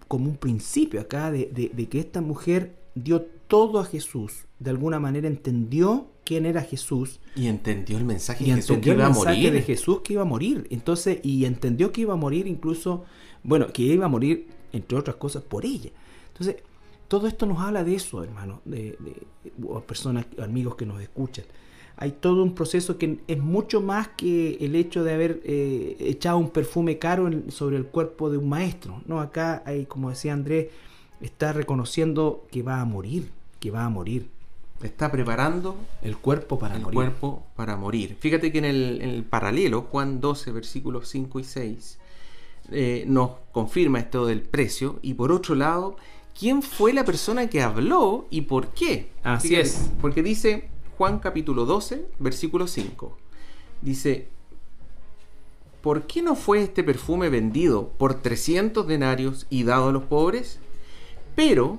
[0.06, 1.48] como un principio acá de,
[1.90, 7.20] que esta mujer dio todo a Jesús, de alguna manera entendió quién era Jesús.
[7.36, 10.66] Y entendió el mensaje, y entendió el mensaje de Jesús que iba a morir.
[10.70, 13.04] Entonces, y entendió que iba a morir incluso,
[13.44, 15.90] bueno, que iba a morir, entre otras cosas, por ella.
[16.32, 16.56] Entonces,
[17.06, 21.44] todo esto nos habla de eso, hermano, de, de personas, amigos que nos escuchan
[21.96, 26.38] hay todo un proceso que es mucho más que el hecho de haber eh, echado
[26.38, 29.00] un perfume caro sobre el cuerpo de un maestro.
[29.06, 30.70] No, acá hay, como decía Andrés,
[31.20, 33.30] está reconociendo que va a morir,
[33.64, 34.28] que va a morir.
[34.82, 36.96] Está preparando el cuerpo para el morir.
[36.96, 38.14] cuerpo para morir.
[38.20, 41.98] Fíjate que en el, paralelo, Juan 12, versículos 5 y 6,
[42.72, 44.98] eh, nos confirma esto del precio.
[45.00, 45.96] Y por otro lado,
[46.38, 49.08] ¿quién fue la persona que habló y por qué?
[49.22, 49.90] Así es.
[50.02, 53.16] Porque dice, Juan capítulo 12, versículo 5.
[53.80, 54.28] Dice,
[55.80, 60.58] ¿por qué no fue este perfume vendido por 300 denarios y dado a los pobres?
[61.34, 61.78] Pero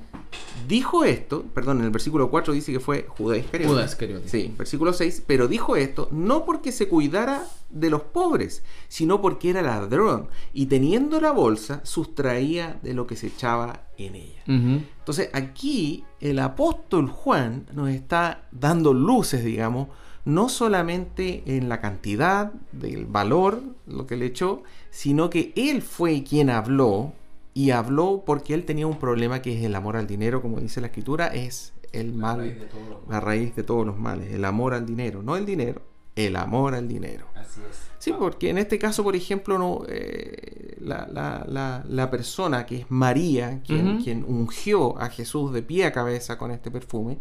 [0.68, 3.74] dijo esto, perdón, en el versículo 4 dice que fue Judas Iscariote.
[3.74, 4.30] Judas Iscariote.
[4.30, 9.50] Sí, versículo 6, pero dijo esto no porque se cuidara de los pobres, sino porque
[9.50, 14.44] era ladrón y teniendo la bolsa sustraía de lo que se echaba en ella.
[14.48, 19.90] Entonces aquí el apóstol Juan nos está dando luces, digamos,
[20.26, 26.24] no solamente en la cantidad del valor, lo que le echó, sino que él fue
[26.24, 27.14] quien habló
[27.56, 30.82] y habló porque él tenía un problema que es el amor al dinero, como dice
[30.82, 32.68] la escritura, es el mal,
[33.10, 35.82] la raíz de todos los males, el amor al dinero, no el dinero,
[36.18, 37.28] el amor al dinero.
[37.34, 37.86] Así es.
[37.98, 44.04] Sí, porque en este caso, por ejemplo, no, eh, la, persona que es María, quien,
[44.04, 47.20] quien ungió a Jesús de pie a cabeza con este perfume,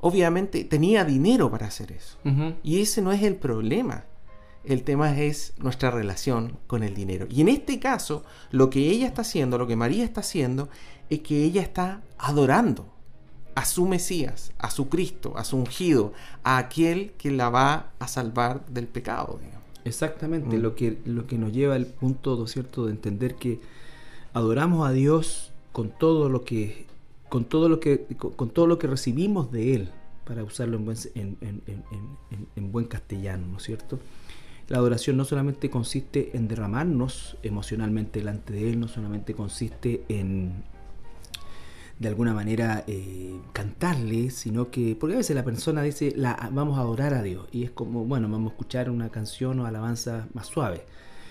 [0.00, 2.18] obviamente tenía dinero para hacer eso.
[2.62, 4.04] Y ese no es el problema.
[4.64, 7.26] El tema es nuestra relación con el dinero.
[7.30, 10.68] Y en este caso, lo que ella está haciendo, lo que María está haciendo,
[11.10, 12.86] es que ella está adorando
[13.54, 18.08] a su Mesías, a su Cristo, a su ungido, a aquel que la va a
[18.08, 19.38] salvar del pecado.
[19.84, 20.62] Exactamente, mm.
[20.62, 23.60] lo, que, lo que nos lleva al punto, cierto?, de entender que
[24.32, 26.86] adoramos a Dios con todo lo que,
[27.28, 29.90] con todo lo que, con, todo lo que recibimos de Él,
[30.24, 30.96] para usarlo en buen,
[32.56, 33.98] en buen castellano, ¿no es cierto?
[34.68, 40.64] La adoración no solamente consiste en derramarnos emocionalmente delante de Él, no solamente consiste en
[41.98, 46.76] de alguna manera eh, cantarle, sino que, porque a veces la persona dice, la, vamos
[46.78, 50.26] a adorar a Dios, y es como, bueno, vamos a escuchar una canción o alabanza
[50.34, 50.84] más suave.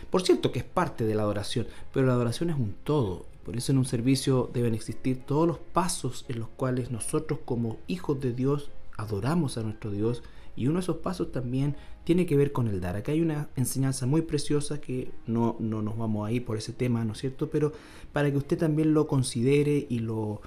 [0.10, 3.26] Por cierto que es parte de la adoración, pero la adoración es un todo.
[3.43, 7.78] Por eso en un servicio deben existir todos los pasos en los cuales nosotros como
[7.88, 10.24] hijos de Dios adoramos a nuestro Dios
[10.56, 12.96] y uno de esos pasos también tiene que ver con el dar.
[12.96, 16.74] Acá hay una enseñanza muy preciosa que no, no nos vamos a ir por ese
[16.74, 17.50] tema, ¿no es cierto?
[17.50, 17.72] Pero
[18.12, 20.42] para que usted también lo considere y lo,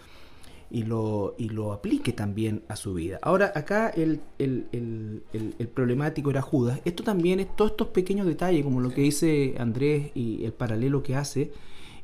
[0.71, 3.19] y lo, y lo aplique también a su vida.
[3.23, 5.23] Ahora, acá el, el,
[5.75, 6.81] problemático era Judas.
[6.85, 11.03] Esto también es todos estos pequeños detalles, como lo que dice Andrés y el paralelo
[11.03, 11.53] que hace.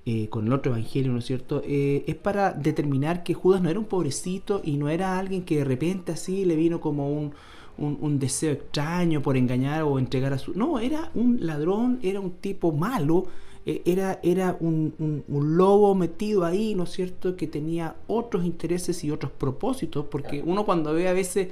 [0.04, 1.62] Eh, con el otro evangelio, ¿no es cierto?
[1.64, 5.58] Eh, es para determinar que Judas no era un pobrecito y no era alguien que
[5.58, 7.34] de repente así le vino como un,
[7.78, 10.52] un, deseo extraño por engañar o entregar a su...
[10.54, 13.26] No, era un ladrón, era un tipo malo,
[13.66, 19.10] eh, era, era un, lobo metido ahí, ¿no es cierto?, que tenía otros intereses y
[19.10, 21.48] otros propósitos, porque uno cuando ve a veces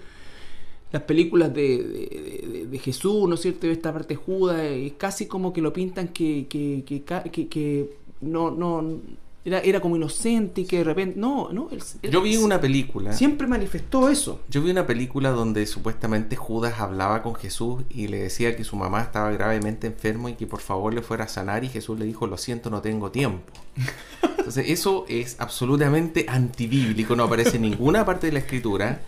[0.92, 5.62] las películas de, de, Jesús, ¿no es cierto?, esta parte juda, es casi como que
[5.62, 9.00] lo pintan que, que, que, que no, no
[9.44, 11.18] era, era como inocente y que de repente.
[11.18, 11.68] No, no.
[12.02, 13.12] Yo vi una película.
[13.12, 14.40] Siempre manifestó eso.
[14.50, 18.76] Yo vi una película donde supuestamente Judas hablaba con Jesús y le decía que su
[18.76, 21.64] mamá estaba gravemente enfermo y que por favor le fuera a sanar.
[21.64, 23.50] Y Jesús le dijo: Lo siento, no tengo tiempo.
[24.38, 27.16] Entonces, eso es absolutamente antibíblico.
[27.16, 29.02] No aparece en ninguna parte de la escritura.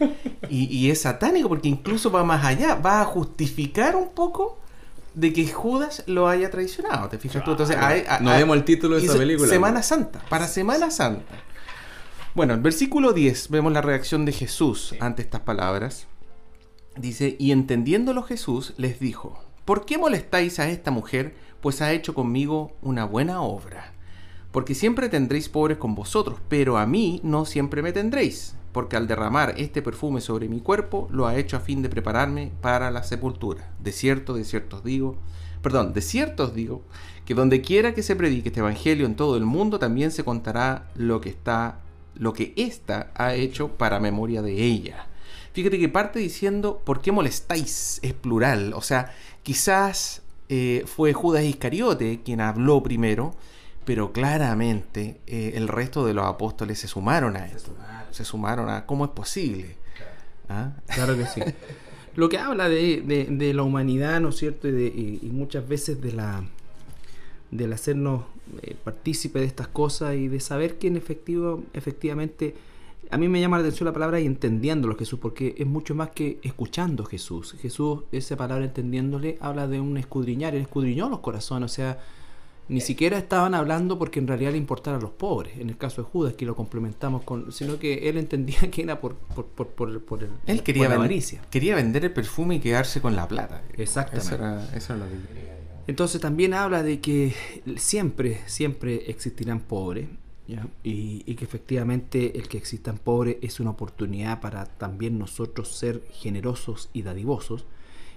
[0.48, 2.74] Y, y es satánico porque incluso va más allá.
[2.74, 4.61] Va a justificar un poco
[5.14, 7.08] de que Judas lo haya traicionado.
[7.08, 7.52] ¿Te fijas tú?
[7.52, 7.76] Entonces,
[8.20, 9.48] no vemos el título de esa película.
[9.48, 11.34] Semana Santa, para Semana Santa.
[12.34, 16.06] Bueno, en versículo 10 vemos la reacción de Jesús ante estas palabras.
[16.96, 21.34] Dice, y entendiéndolo Jesús les dijo, ¿por qué molestáis a esta mujer?
[21.60, 23.92] Pues ha hecho conmigo una buena obra.
[24.50, 29.06] Porque siempre tendréis pobres con vosotros, pero a mí no siempre me tendréis porque al
[29.06, 33.02] derramar este perfume sobre mi cuerpo lo ha hecho a fin de prepararme para la
[33.02, 33.70] sepultura.
[33.78, 35.16] De cierto, de cierto os digo,
[35.62, 36.82] perdón, de cierto os digo,
[37.24, 40.90] que donde quiera que se predique este evangelio en todo el mundo también se contará
[40.94, 41.80] lo que está,
[42.14, 45.06] lo que ésta ha hecho para memoria de ella.
[45.52, 48.00] Fíjate que parte diciendo, ¿por qué molestáis?
[48.02, 53.34] Es plural, o sea, quizás eh, fue Judas Iscariote quien habló primero,
[53.84, 57.74] pero claramente eh, el resto de los apóstoles se sumaron a esto
[58.12, 59.76] se sumaron a cómo es posible.
[60.48, 60.72] ¿Ah?
[60.86, 61.40] Claro que sí.
[62.14, 64.68] Lo que habla de, la humanidad, ¿no es cierto?
[64.68, 66.44] Y, muchas veces de la
[67.50, 68.24] del hacernos
[68.62, 72.54] eh, partícipe de estas cosas y de saber que en efectivo, efectivamente,
[73.10, 76.10] a mí me llama la atención la palabra y entendiéndolo Jesús, porque es mucho más
[76.10, 77.54] que escuchando Jesús.
[77.60, 82.00] Jesús, esa palabra entendiéndole, habla de un escudriñar, él escudriñó los corazones, o sea,
[82.72, 86.02] ni siquiera estaban hablando porque en realidad le importara a los pobres, en el caso
[86.02, 90.00] de Judas, que lo complementamos con, sino que él entendía que era por, por, por,
[90.00, 91.42] por, el, él quería la avaricia.
[91.50, 93.62] Quería vender el perfume y quedarse con la plata.
[93.76, 94.26] Exactamente.
[94.76, 95.58] Eso era, lo que quería.
[95.86, 97.34] Entonces también habla de que
[97.76, 100.08] siempre, siempre existirán pobres,
[100.82, 106.02] Y, y, que efectivamente el que existan pobres es una oportunidad para también nosotros ser
[106.10, 107.64] generosos y dadivosos,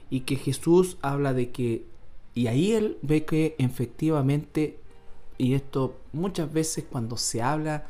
[0.10, 1.86] y que Jesús habla de que
[2.36, 4.78] y ahí él ve que efectivamente,
[5.38, 7.88] y esto muchas veces cuando se habla,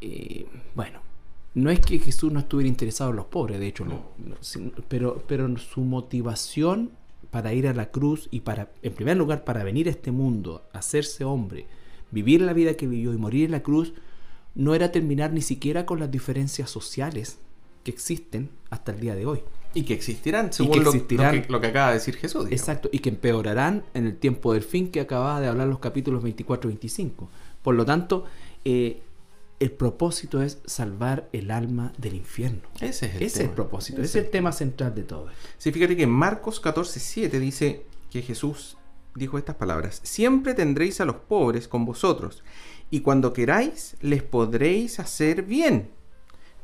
[0.00, 1.00] eh, bueno,
[1.54, 4.04] no es que Jesús no estuviera interesado en los pobres, de hecho, no.
[4.86, 6.92] pero, pero su motivación
[7.32, 10.62] para ir a la cruz y para, en primer lugar, para venir a este mundo,
[10.72, 11.66] hacerse hombre,
[12.12, 13.92] vivir la vida que vivió y morir en la cruz,
[14.54, 17.38] no era terminar ni siquiera con las diferencias sociales
[17.82, 19.40] que existen hasta el día de hoy.
[19.74, 22.46] Y que existirán, según lo, que, acaba de decir Jesús.
[22.50, 26.22] Exacto, y que empeorarán en el tiempo del fin que acababa de hablar los capítulos
[26.22, 27.28] 24 y 25.
[27.62, 28.24] Por lo tanto,
[28.64, 29.02] eh,
[29.60, 32.62] el propósito es salvar el alma del infierno.
[32.80, 35.26] Ese es el, ese el propósito, ese es el tema central de todo.
[35.58, 38.76] Sí, fíjate que en Marcos 14, 7 dice que Jesús
[39.14, 42.44] dijo estas palabras, siempre tendréis a los pobres con vosotros,
[42.90, 45.90] y cuando queráis les podréis hacer bien,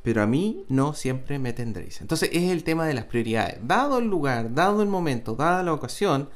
[0.05, 2.03] pero a mí no siempre me tendréis.
[2.03, 3.57] Entonces es el tema de las prioridades.
[3.67, 6.29] Dado el lugar, dado el momento, dada la ocasión,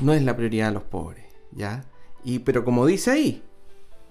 [0.00, 1.84] no es la prioridad de los pobres, ¿ya?
[2.24, 3.42] Y, pero como dice ahí,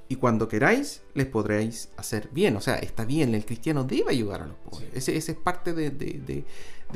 [0.09, 2.55] y cuando queráis les podréis hacer bien.
[2.55, 4.89] O sea, está bien, el cristiano debe ayudar a los pobres.
[4.93, 6.43] Ese, es parte de,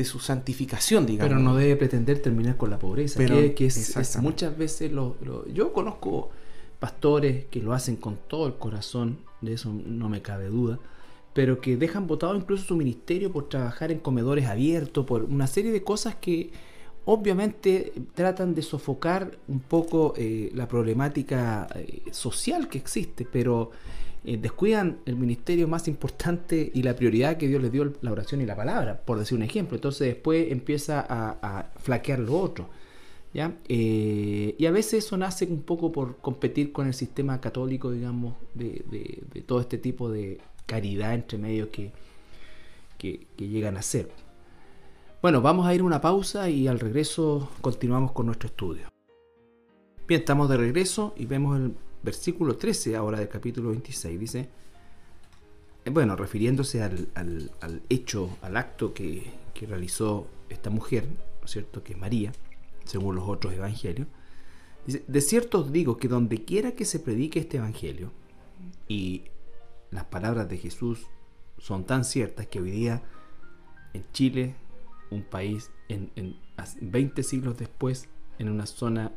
[0.03, 1.29] su santificación, digamos.
[1.29, 5.15] Pero no debe pretender terminar con la pobreza, pero, que, es, muchas veces lo,
[5.47, 6.29] Yo conozco
[6.77, 10.77] pastores que lo hacen con todo el corazón, de eso no me cabe duda,
[11.35, 15.73] pero que dejan votado incluso su ministerio por trabajar en comedores abiertos, por una serie
[15.73, 16.51] de cosas que
[17.03, 23.71] obviamente tratan de sofocar un poco eh, la problemática eh, social que existe, pero
[24.23, 28.39] eh, descuidan el ministerio más importante y la prioridad que Dios les dio la oración
[28.39, 29.75] y la palabra, por decir un ejemplo.
[29.75, 32.69] Entonces después empieza a, flaquear lo otro.
[33.33, 33.53] ¿ya?
[33.67, 39.43] y a veces eso nace un poco por competir con el sistema católico, digamos, de,
[39.45, 41.91] todo este tipo de caridad entre medios que,
[42.97, 44.09] que llegan a ser.
[45.21, 48.87] Bueno, vamos a ir a una pausa y al regreso continuamos con nuestro estudio.
[50.07, 54.19] Bien, estamos de regreso y vemos el versículo 13 ahora del capítulo 26.
[54.19, 54.49] Dice,
[55.83, 57.51] eh, bueno, refiriéndose al,
[57.89, 59.23] hecho, al acto que,
[59.67, 61.07] realizó esta mujer,
[61.39, 62.31] ¿no es cierto?, que es María,
[62.83, 64.07] según los otros evangelios.
[64.85, 68.11] Dice, de cierto os digo que donde quiera que se predique este evangelio,
[68.87, 69.23] y
[69.95, 71.07] las palabras de Jesús
[71.57, 73.01] son tan ciertas que hoy día
[73.93, 74.55] en Chile
[75.09, 76.11] un país en,
[76.81, 78.07] 20 siglos después,
[78.39, 79.11] en una zona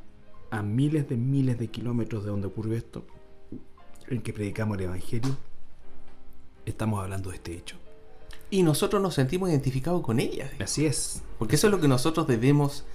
[0.51, 3.07] a miles de miles de kilómetros de donde ocurrió esto,
[4.09, 5.37] en que predicamos el Evangelio,
[6.65, 7.77] estamos hablando de este hecho.
[8.51, 10.51] Y nosotros nos sentimos identificados con ella.
[10.59, 11.23] Así es.
[11.39, 12.87] Porque eso es lo que nosotros debemos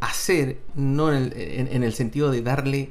[0.00, 2.90] hacer, no en el, sentido de darle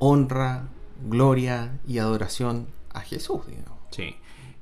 [0.00, 0.68] honra,
[1.08, 3.42] gloria y adoración a Jesús.
[3.92, 4.16] Sí.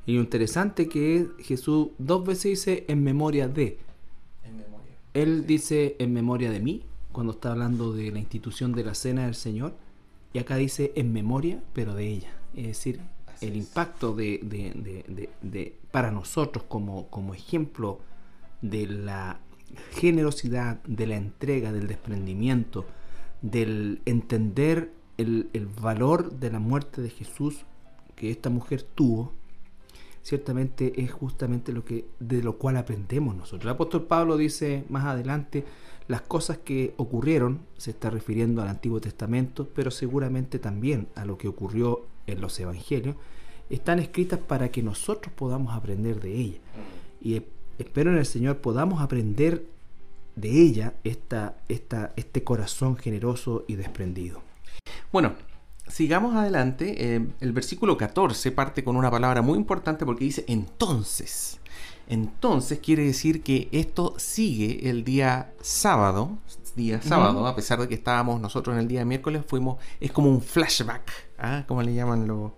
[0.07, 3.79] Y lo interesante que Jesús dos veces dice en memoria de
[5.15, 9.25] él dice en memoria de mí, cuando está hablando de la institución de la cena
[9.25, 9.75] del Señor,
[10.33, 12.33] y acá dice en memoria, pero de ella.
[12.55, 13.01] Es decir,
[13.41, 15.29] el impacto de,
[15.91, 17.99] para nosotros como, como ejemplo
[18.63, 19.41] de la
[19.93, 22.87] generosidad, de la entrega, del desprendimiento,
[23.43, 27.65] del entender el, el, valor de la muerte de Jesús
[28.21, 29.33] que esta mujer tuvo
[30.23, 33.63] ciertamente es justamente lo que de lo cual aprendemos nosotros.
[33.63, 35.65] El apóstol Pablo dice más adelante
[36.07, 41.39] las cosas que ocurrieron, se está refiriendo al Antiguo Testamento, pero seguramente también a lo
[41.39, 43.17] que ocurrió en los evangelios,
[43.71, 46.59] están escritas para que nosotros podamos aprender de ella.
[47.23, 47.43] Y
[47.79, 49.65] espero en el Señor podamos aprender
[50.37, 54.43] de ella esta, esta, este corazón generoso y desprendido.
[55.11, 55.33] Bueno,
[55.91, 57.15] sigamos adelante.
[57.17, 61.61] Eh, el versículo 14 parte con una palabra muy importante porque dice entonces.
[62.09, 66.39] Entonces quiere decir que esto sigue el día sábado,
[66.75, 70.29] día sábado, a pesar de que estábamos nosotros en el día miércoles, fuimos, es como
[70.29, 71.65] un flashback, ¿ah?
[71.69, 72.51] como le llaman los,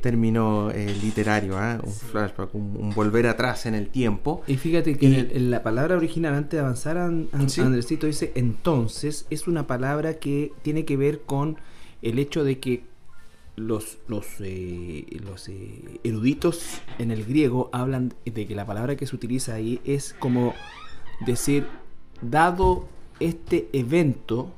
[0.00, 1.78] términos eh, literarios, ¿ah?
[1.80, 4.42] un flashback, un, volver atrás en el tiempo.
[4.48, 9.68] Y fíjate que en la palabra original, antes de avanzar, Andresito dice entonces, es una
[9.68, 11.56] palabra que tiene que ver con
[12.02, 12.84] el hecho de que
[13.56, 19.14] los, los, eh, eh, eruditos en el griego hablan de que la palabra que se
[19.14, 20.54] utiliza ahí es como
[21.26, 21.66] decir,
[22.22, 24.52] dado este evento,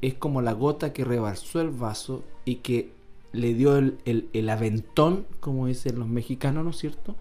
[0.00, 2.92] es como la gota que rebalsó el vaso y que
[3.32, 7.14] le dio el, aventón, como dicen los mexicanos, ¿no es cierto?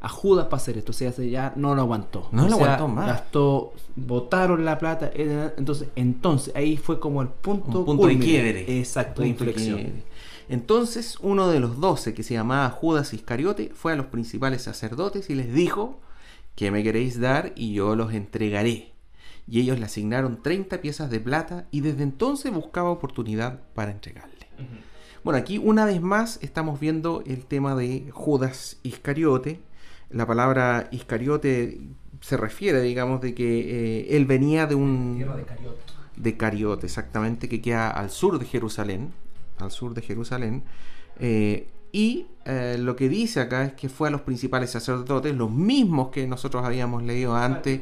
[0.00, 0.90] A Judas para hacer esto.
[0.90, 2.28] O sea, ya no lo aguantó.
[2.32, 3.06] No lo aguantó más.
[3.06, 5.10] Gastó, botaron la plata.
[5.14, 8.78] Eh, entonces, entonces, ahí fue como el punto, punto de quiebre.
[8.78, 10.02] Exacto, de inflexión.
[10.48, 15.30] Entonces, uno de los doce, que se llamaba Judas Iscariote, fue a los principales sacerdotes
[15.30, 16.00] y les dijo:
[16.56, 17.52] ¿Qué me queréis dar?
[17.54, 18.92] Y yo los entregaré.
[19.46, 24.46] Y ellos le asignaron 30 piezas de plata y desde entonces buscaba oportunidad para entregarle.
[25.24, 29.60] Bueno, aquí una vez más estamos viendo el tema de Judas Iscariote.
[30.10, 31.80] La palabra Iscariote
[32.20, 35.14] se refiere, digamos, de que eh, él venía de un...
[35.18, 35.80] Tierra de Cariote.
[36.16, 39.12] De Cariote, exactamente, que queda al sur de Jerusalén.
[39.58, 40.64] Al sur de Jerusalén.
[41.20, 45.52] Eh, y eh, lo que dice acá es que fue a los principales sacerdotes, los
[45.52, 47.80] mismos que nosotros habíamos leído antes,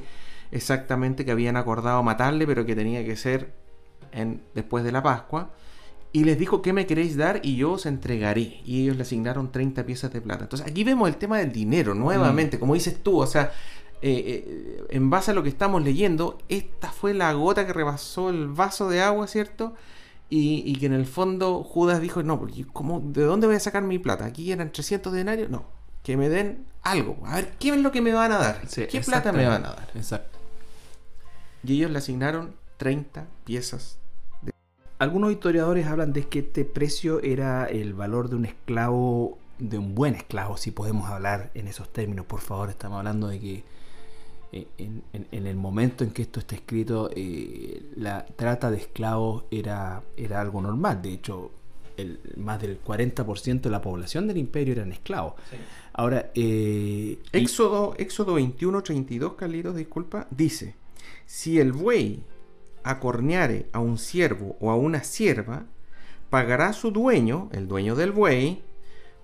[0.51, 3.55] exactamente que habían acordado matarle, pero que tenía que ser
[4.13, 5.53] en, después de la Pascua
[6.13, 7.41] y les dijo, ¿qué me queréis dar?
[7.45, 8.61] Y yo os entregaré.
[8.65, 10.45] Y ellos le asignaron 30 piezas de plata.
[10.45, 12.61] Entonces aquí vemos el tema del dinero, nuevamente, mm.
[12.61, 13.53] como dices tú, o sea,
[14.03, 18.31] eh, eh, en base a lo que estamos leyendo, esta fue la gota que rebasó
[18.31, 19.75] el vaso de agua, ¿cierto?
[20.33, 23.83] Y, que en el fondo Judas dijo, no, porque ¿cómo, ¿de dónde voy a sacar
[23.83, 24.27] mi plata?
[24.27, 25.51] ¿Aquí eran 300 denarios?
[25.51, 25.65] No,
[26.05, 27.19] que me den algo.
[27.25, 28.63] A ver, ¿qué es lo que me van a dar?
[28.69, 29.91] ¿Qué plata me van a dar?
[29.95, 30.39] Exacto.
[31.65, 34.00] Y ellos le asignaron 30 piezas
[35.01, 39.95] algunos historiadores hablan de que este precio era el valor de un esclavo, de un
[39.95, 42.27] buen esclavo, si podemos hablar en esos términos.
[42.27, 43.65] Por favor, estamos hablando de que
[44.53, 50.03] eh, en, el momento en que esto está escrito, eh, la trata de esclavos era,
[50.19, 51.01] era algo normal.
[51.01, 51.51] De hecho,
[51.97, 55.33] el, más del 40% de la población del imperio eran esclavos.
[55.95, 60.75] Ahora, eh, Éxodo, Éxodo 21, 32, Carlitos, disculpa, dice,
[61.25, 62.23] si el buey
[62.83, 65.67] acorneare a un siervo o a una sierva,
[66.31, 68.63] pagará su dueño, el dueño del buey,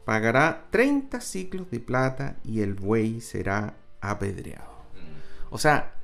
[0.05, 4.71] pagará 30 ciclos de plata y el buey será apedreado.
[4.95, 5.55] Mm.
[5.55, 5.95] O sea,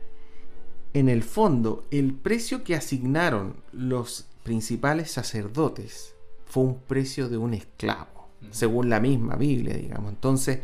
[0.95, 6.15] en el fondo, el precio que asignaron los principales sacerdotes
[6.47, 8.47] fue un precio de un esclavo, mm.
[8.51, 10.13] según la misma Biblia, digamos.
[10.13, 10.61] Entonces,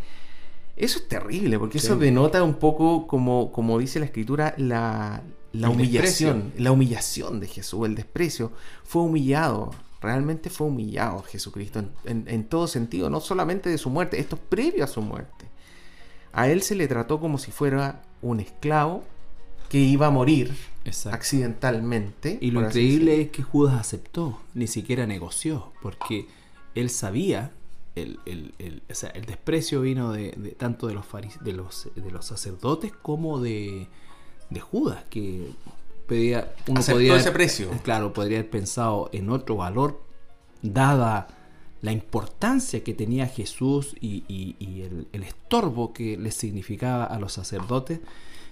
[0.77, 5.23] eso es terrible, porque eso denota un poco, como, como dice la escritura, la,
[5.53, 8.53] la humillación, la humillación de Jesús, el desprecio,
[8.85, 9.71] fue humillado,
[10.01, 14.85] realmente fue humillado Jesucristo en, todo sentido, no solamente de su muerte, esto es previo
[14.85, 15.47] a su muerte.
[16.33, 19.05] A él se le trató como si fuera un esclavo
[19.69, 20.55] que iba a morir
[21.11, 22.39] accidentalmente.
[22.41, 26.27] Y lo increíble es que Judas aceptó, ni siquiera negoció, porque
[26.75, 27.53] él sabía,
[27.97, 28.83] el, el,
[29.27, 31.07] desprecio vino de, tanto de los,
[31.41, 33.89] de, los, de los sacerdotes como de
[34.51, 35.51] de Judas, que
[36.07, 37.71] pedía, uno podía ese precio.
[37.83, 40.01] Claro, podría haber pensado en otro valor,
[40.63, 41.29] dada
[41.81, 44.25] la importancia que tenía Jesús y,
[45.13, 48.01] el, estorbo que le significaba a los sacerdotes.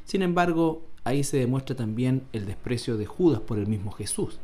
[0.04, 4.38] Sin embargo, ahí se demuestra también el desprecio de Judas por el mismo Jesús.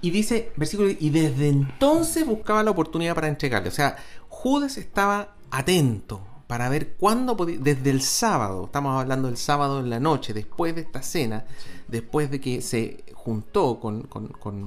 [0.00, 3.68] Y dice, versículo, y desde entonces buscaba la oportunidad para entregarle.
[3.68, 3.96] O sea,
[4.28, 9.90] Judas estaba atento, para ver cuándo podía, desde el sábado, estamos hablando del sábado en
[9.90, 11.44] la noche, después de esta cena,
[11.88, 14.08] después de que se juntó con,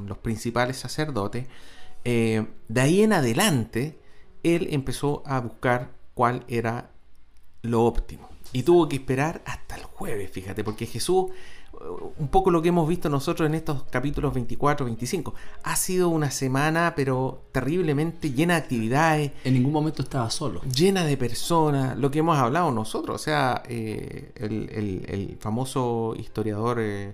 [0.08, 1.48] los principales sacerdotes,
[2.04, 4.00] eh, de ahí en adelante,
[4.44, 6.92] él empezó a buscar cuál era
[7.62, 8.30] lo óptimo.
[8.54, 11.28] Y tuvo que esperar hasta el jueves, fíjate, porque Jesús
[12.18, 15.34] un poco lo que hemos visto nosotros en estos capítulos 24, 25.
[15.64, 19.32] Ha sido una semana, pero terriblemente llena de actividades.
[19.44, 20.62] En ningún momento estaba solo.
[20.62, 23.16] Llena de personas, lo que hemos hablado nosotros.
[23.22, 27.14] O sea, eh, el, famoso historiador, eh,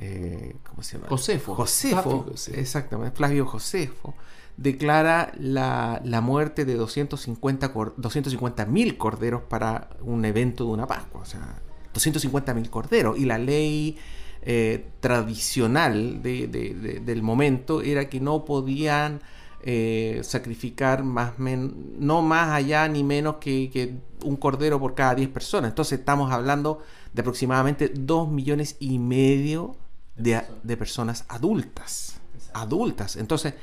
[0.00, 1.08] eh, ¿cómo se llama?
[1.08, 1.54] Josefo.
[1.54, 4.14] Josefo, exactamente, Flavio Josefo,
[4.56, 11.20] declara la, la muerte de 250 mil corderos para un evento de una Pascua.
[11.20, 11.60] O sea,
[11.92, 13.18] 250 mil corderos.
[13.18, 13.96] Y la ley
[14.42, 19.20] eh, tradicional del momento era que no podían
[19.60, 25.70] eh, sacrificar más no más allá ni menos que, un cordero por cada 10 personas.
[25.70, 26.80] Entonces estamos hablando
[27.12, 29.76] de aproximadamente 2 millones y medio
[30.16, 32.20] de, personas adultas.
[32.54, 33.16] Adultas.
[33.16, 33.54] Entonces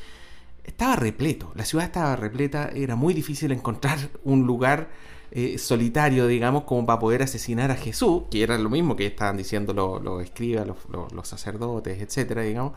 [0.63, 1.51] estaba repleto.
[1.55, 2.69] La ciudad estaba repleta.
[2.75, 4.89] Era muy difícil encontrar un lugar
[5.37, 9.35] eh, solitario, digamos, como para poder asesinar a Jesús, que era lo mismo que estaban
[9.35, 12.71] diciendo los, los escribas, los, sacerdotes, etcétera, digamos.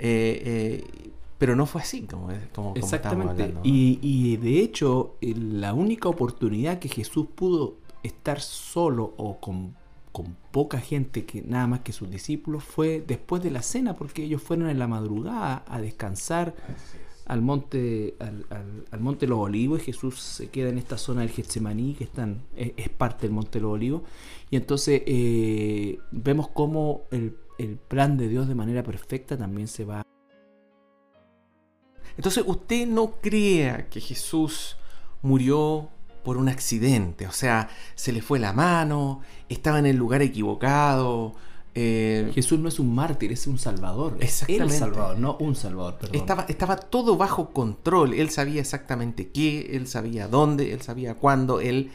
[0.00, 3.54] Eh, eh, pero no fue así, como, como, Exactamente.
[3.62, 9.76] y, y, de hecho, la única oportunidad que Jesús pudo estar solo o con,
[10.10, 14.24] con poca gente, que nada más que sus discípulos, fue después de la cena, porque
[14.24, 16.56] ellos fueron en la madrugada a descansar
[17.32, 21.94] al monte, al, monte Los Olivos y Jesús se queda en esta zona del Getsemaní,
[21.94, 24.02] que están, es, parte del monte Los Olivos.
[24.50, 29.86] Y entonces eh, vemos cómo el, el plan de Dios de manera perfecta también se
[29.86, 30.02] va.
[32.18, 34.76] Entonces usted no crea que Jesús
[35.22, 35.88] murió
[36.24, 41.34] por un accidente, o sea, se le fue la mano, estaba en el lugar equivocado,
[41.74, 44.18] eh, Jesús no es un mártir, es un salvador.
[44.20, 44.74] Exactamente.
[44.74, 48.14] El salvador, no un salvador, Estaba, estaba todo bajo control.
[48.14, 51.60] Él sabía exactamente qué, él sabía dónde, él sabía cuándo.
[51.60, 51.90] Él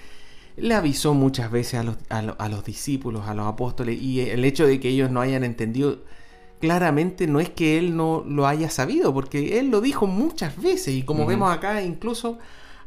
[0.55, 4.65] le avisó muchas veces a los, a, los discípulos, a los apóstoles, y el hecho
[4.65, 5.99] de que ellos no hayan entendido
[6.59, 10.95] claramente no es que él no lo haya sabido, porque él lo dijo muchas veces,
[10.95, 12.39] y como vemos acá, incluso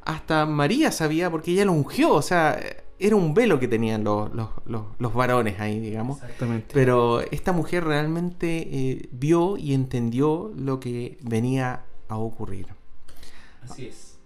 [0.03, 2.59] hasta María sabía, porque ella lo ungió, o sea,
[3.01, 4.31] era un velo que tenían los,
[4.67, 6.23] los, varones ahí, digamos.
[6.23, 6.75] Exactamente.
[6.75, 12.67] Pero esta mujer realmente eh, vio y entendió lo que venía a ocurrir.
[13.63, 14.19] Así es.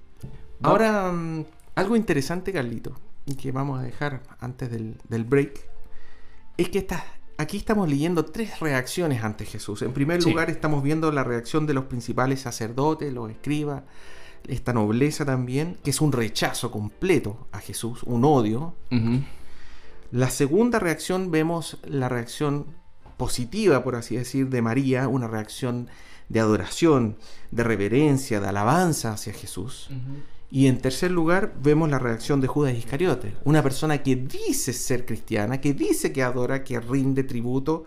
[0.61, 1.45] Ahora, mm,
[1.77, 2.93] algo interesante, Carlito,
[3.41, 5.61] que vamos a dejar antes del, break,
[6.57, 6.87] es que
[7.39, 9.83] aquí estamos leyendo tres reacciones ante Jesús.
[9.83, 13.85] En primer lugar, estamos viendo la reacción de los principales sacerdotes, los escribas,
[14.49, 18.75] esta nobleza también, que es un rechazo completo a Jesús, un odio.
[20.11, 22.67] La segunda reacción vemos la reacción
[23.17, 25.89] positiva, por así decir, de María, una reacción
[26.29, 27.17] de adoración,
[27.51, 29.89] de reverencia, de alabanza hacia Jesús.
[30.51, 35.05] Y en tercer lugar, vemos la reacción de Judas Iscariote, una persona que dice ser
[35.05, 37.85] cristiana, que dice que adora, que rinde tributo,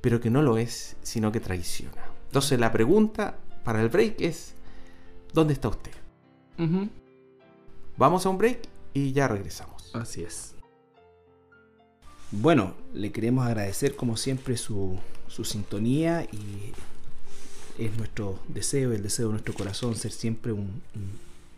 [0.00, 2.02] pero que no lo es, sino que traiciona.
[2.26, 4.54] Entonces la pregunta para el break es,
[5.32, 5.92] ¿dónde está usted?
[7.96, 8.60] Vamos a un break
[8.92, 9.94] y ya regresamos.
[9.94, 10.54] Así es.
[12.32, 16.72] Bueno, le queremos agradecer como siempre su, su sintonía y
[17.78, 20.82] es nuestro deseo, el deseo de nuestro corazón ser siempre un,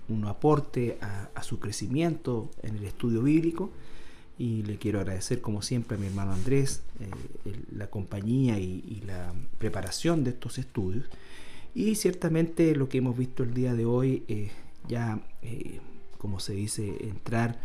[0.08, 3.70] un, aporte a, su crecimiento en el estudio bíblico.
[4.38, 9.34] Y le quiero agradecer como siempre a mi hermano Andrés eh, la compañía y, la
[9.58, 11.04] preparación de estos estudios.
[11.74, 14.52] Y ciertamente lo que hemos visto el día de hoy, es
[14.88, 15.80] ya, eh,
[16.18, 17.58] como se dice, entrar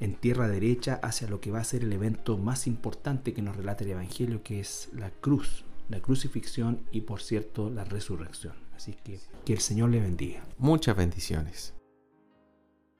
[0.00, 3.56] en tierra derecha hacia lo que va a ser el evento más importante que nos
[3.56, 8.54] relata el Evangelio, que es la cruz, la crucifixión y por cierto la resurrección.
[8.74, 10.44] Así que que el Señor le bendiga.
[10.58, 11.72] Muchas bendiciones.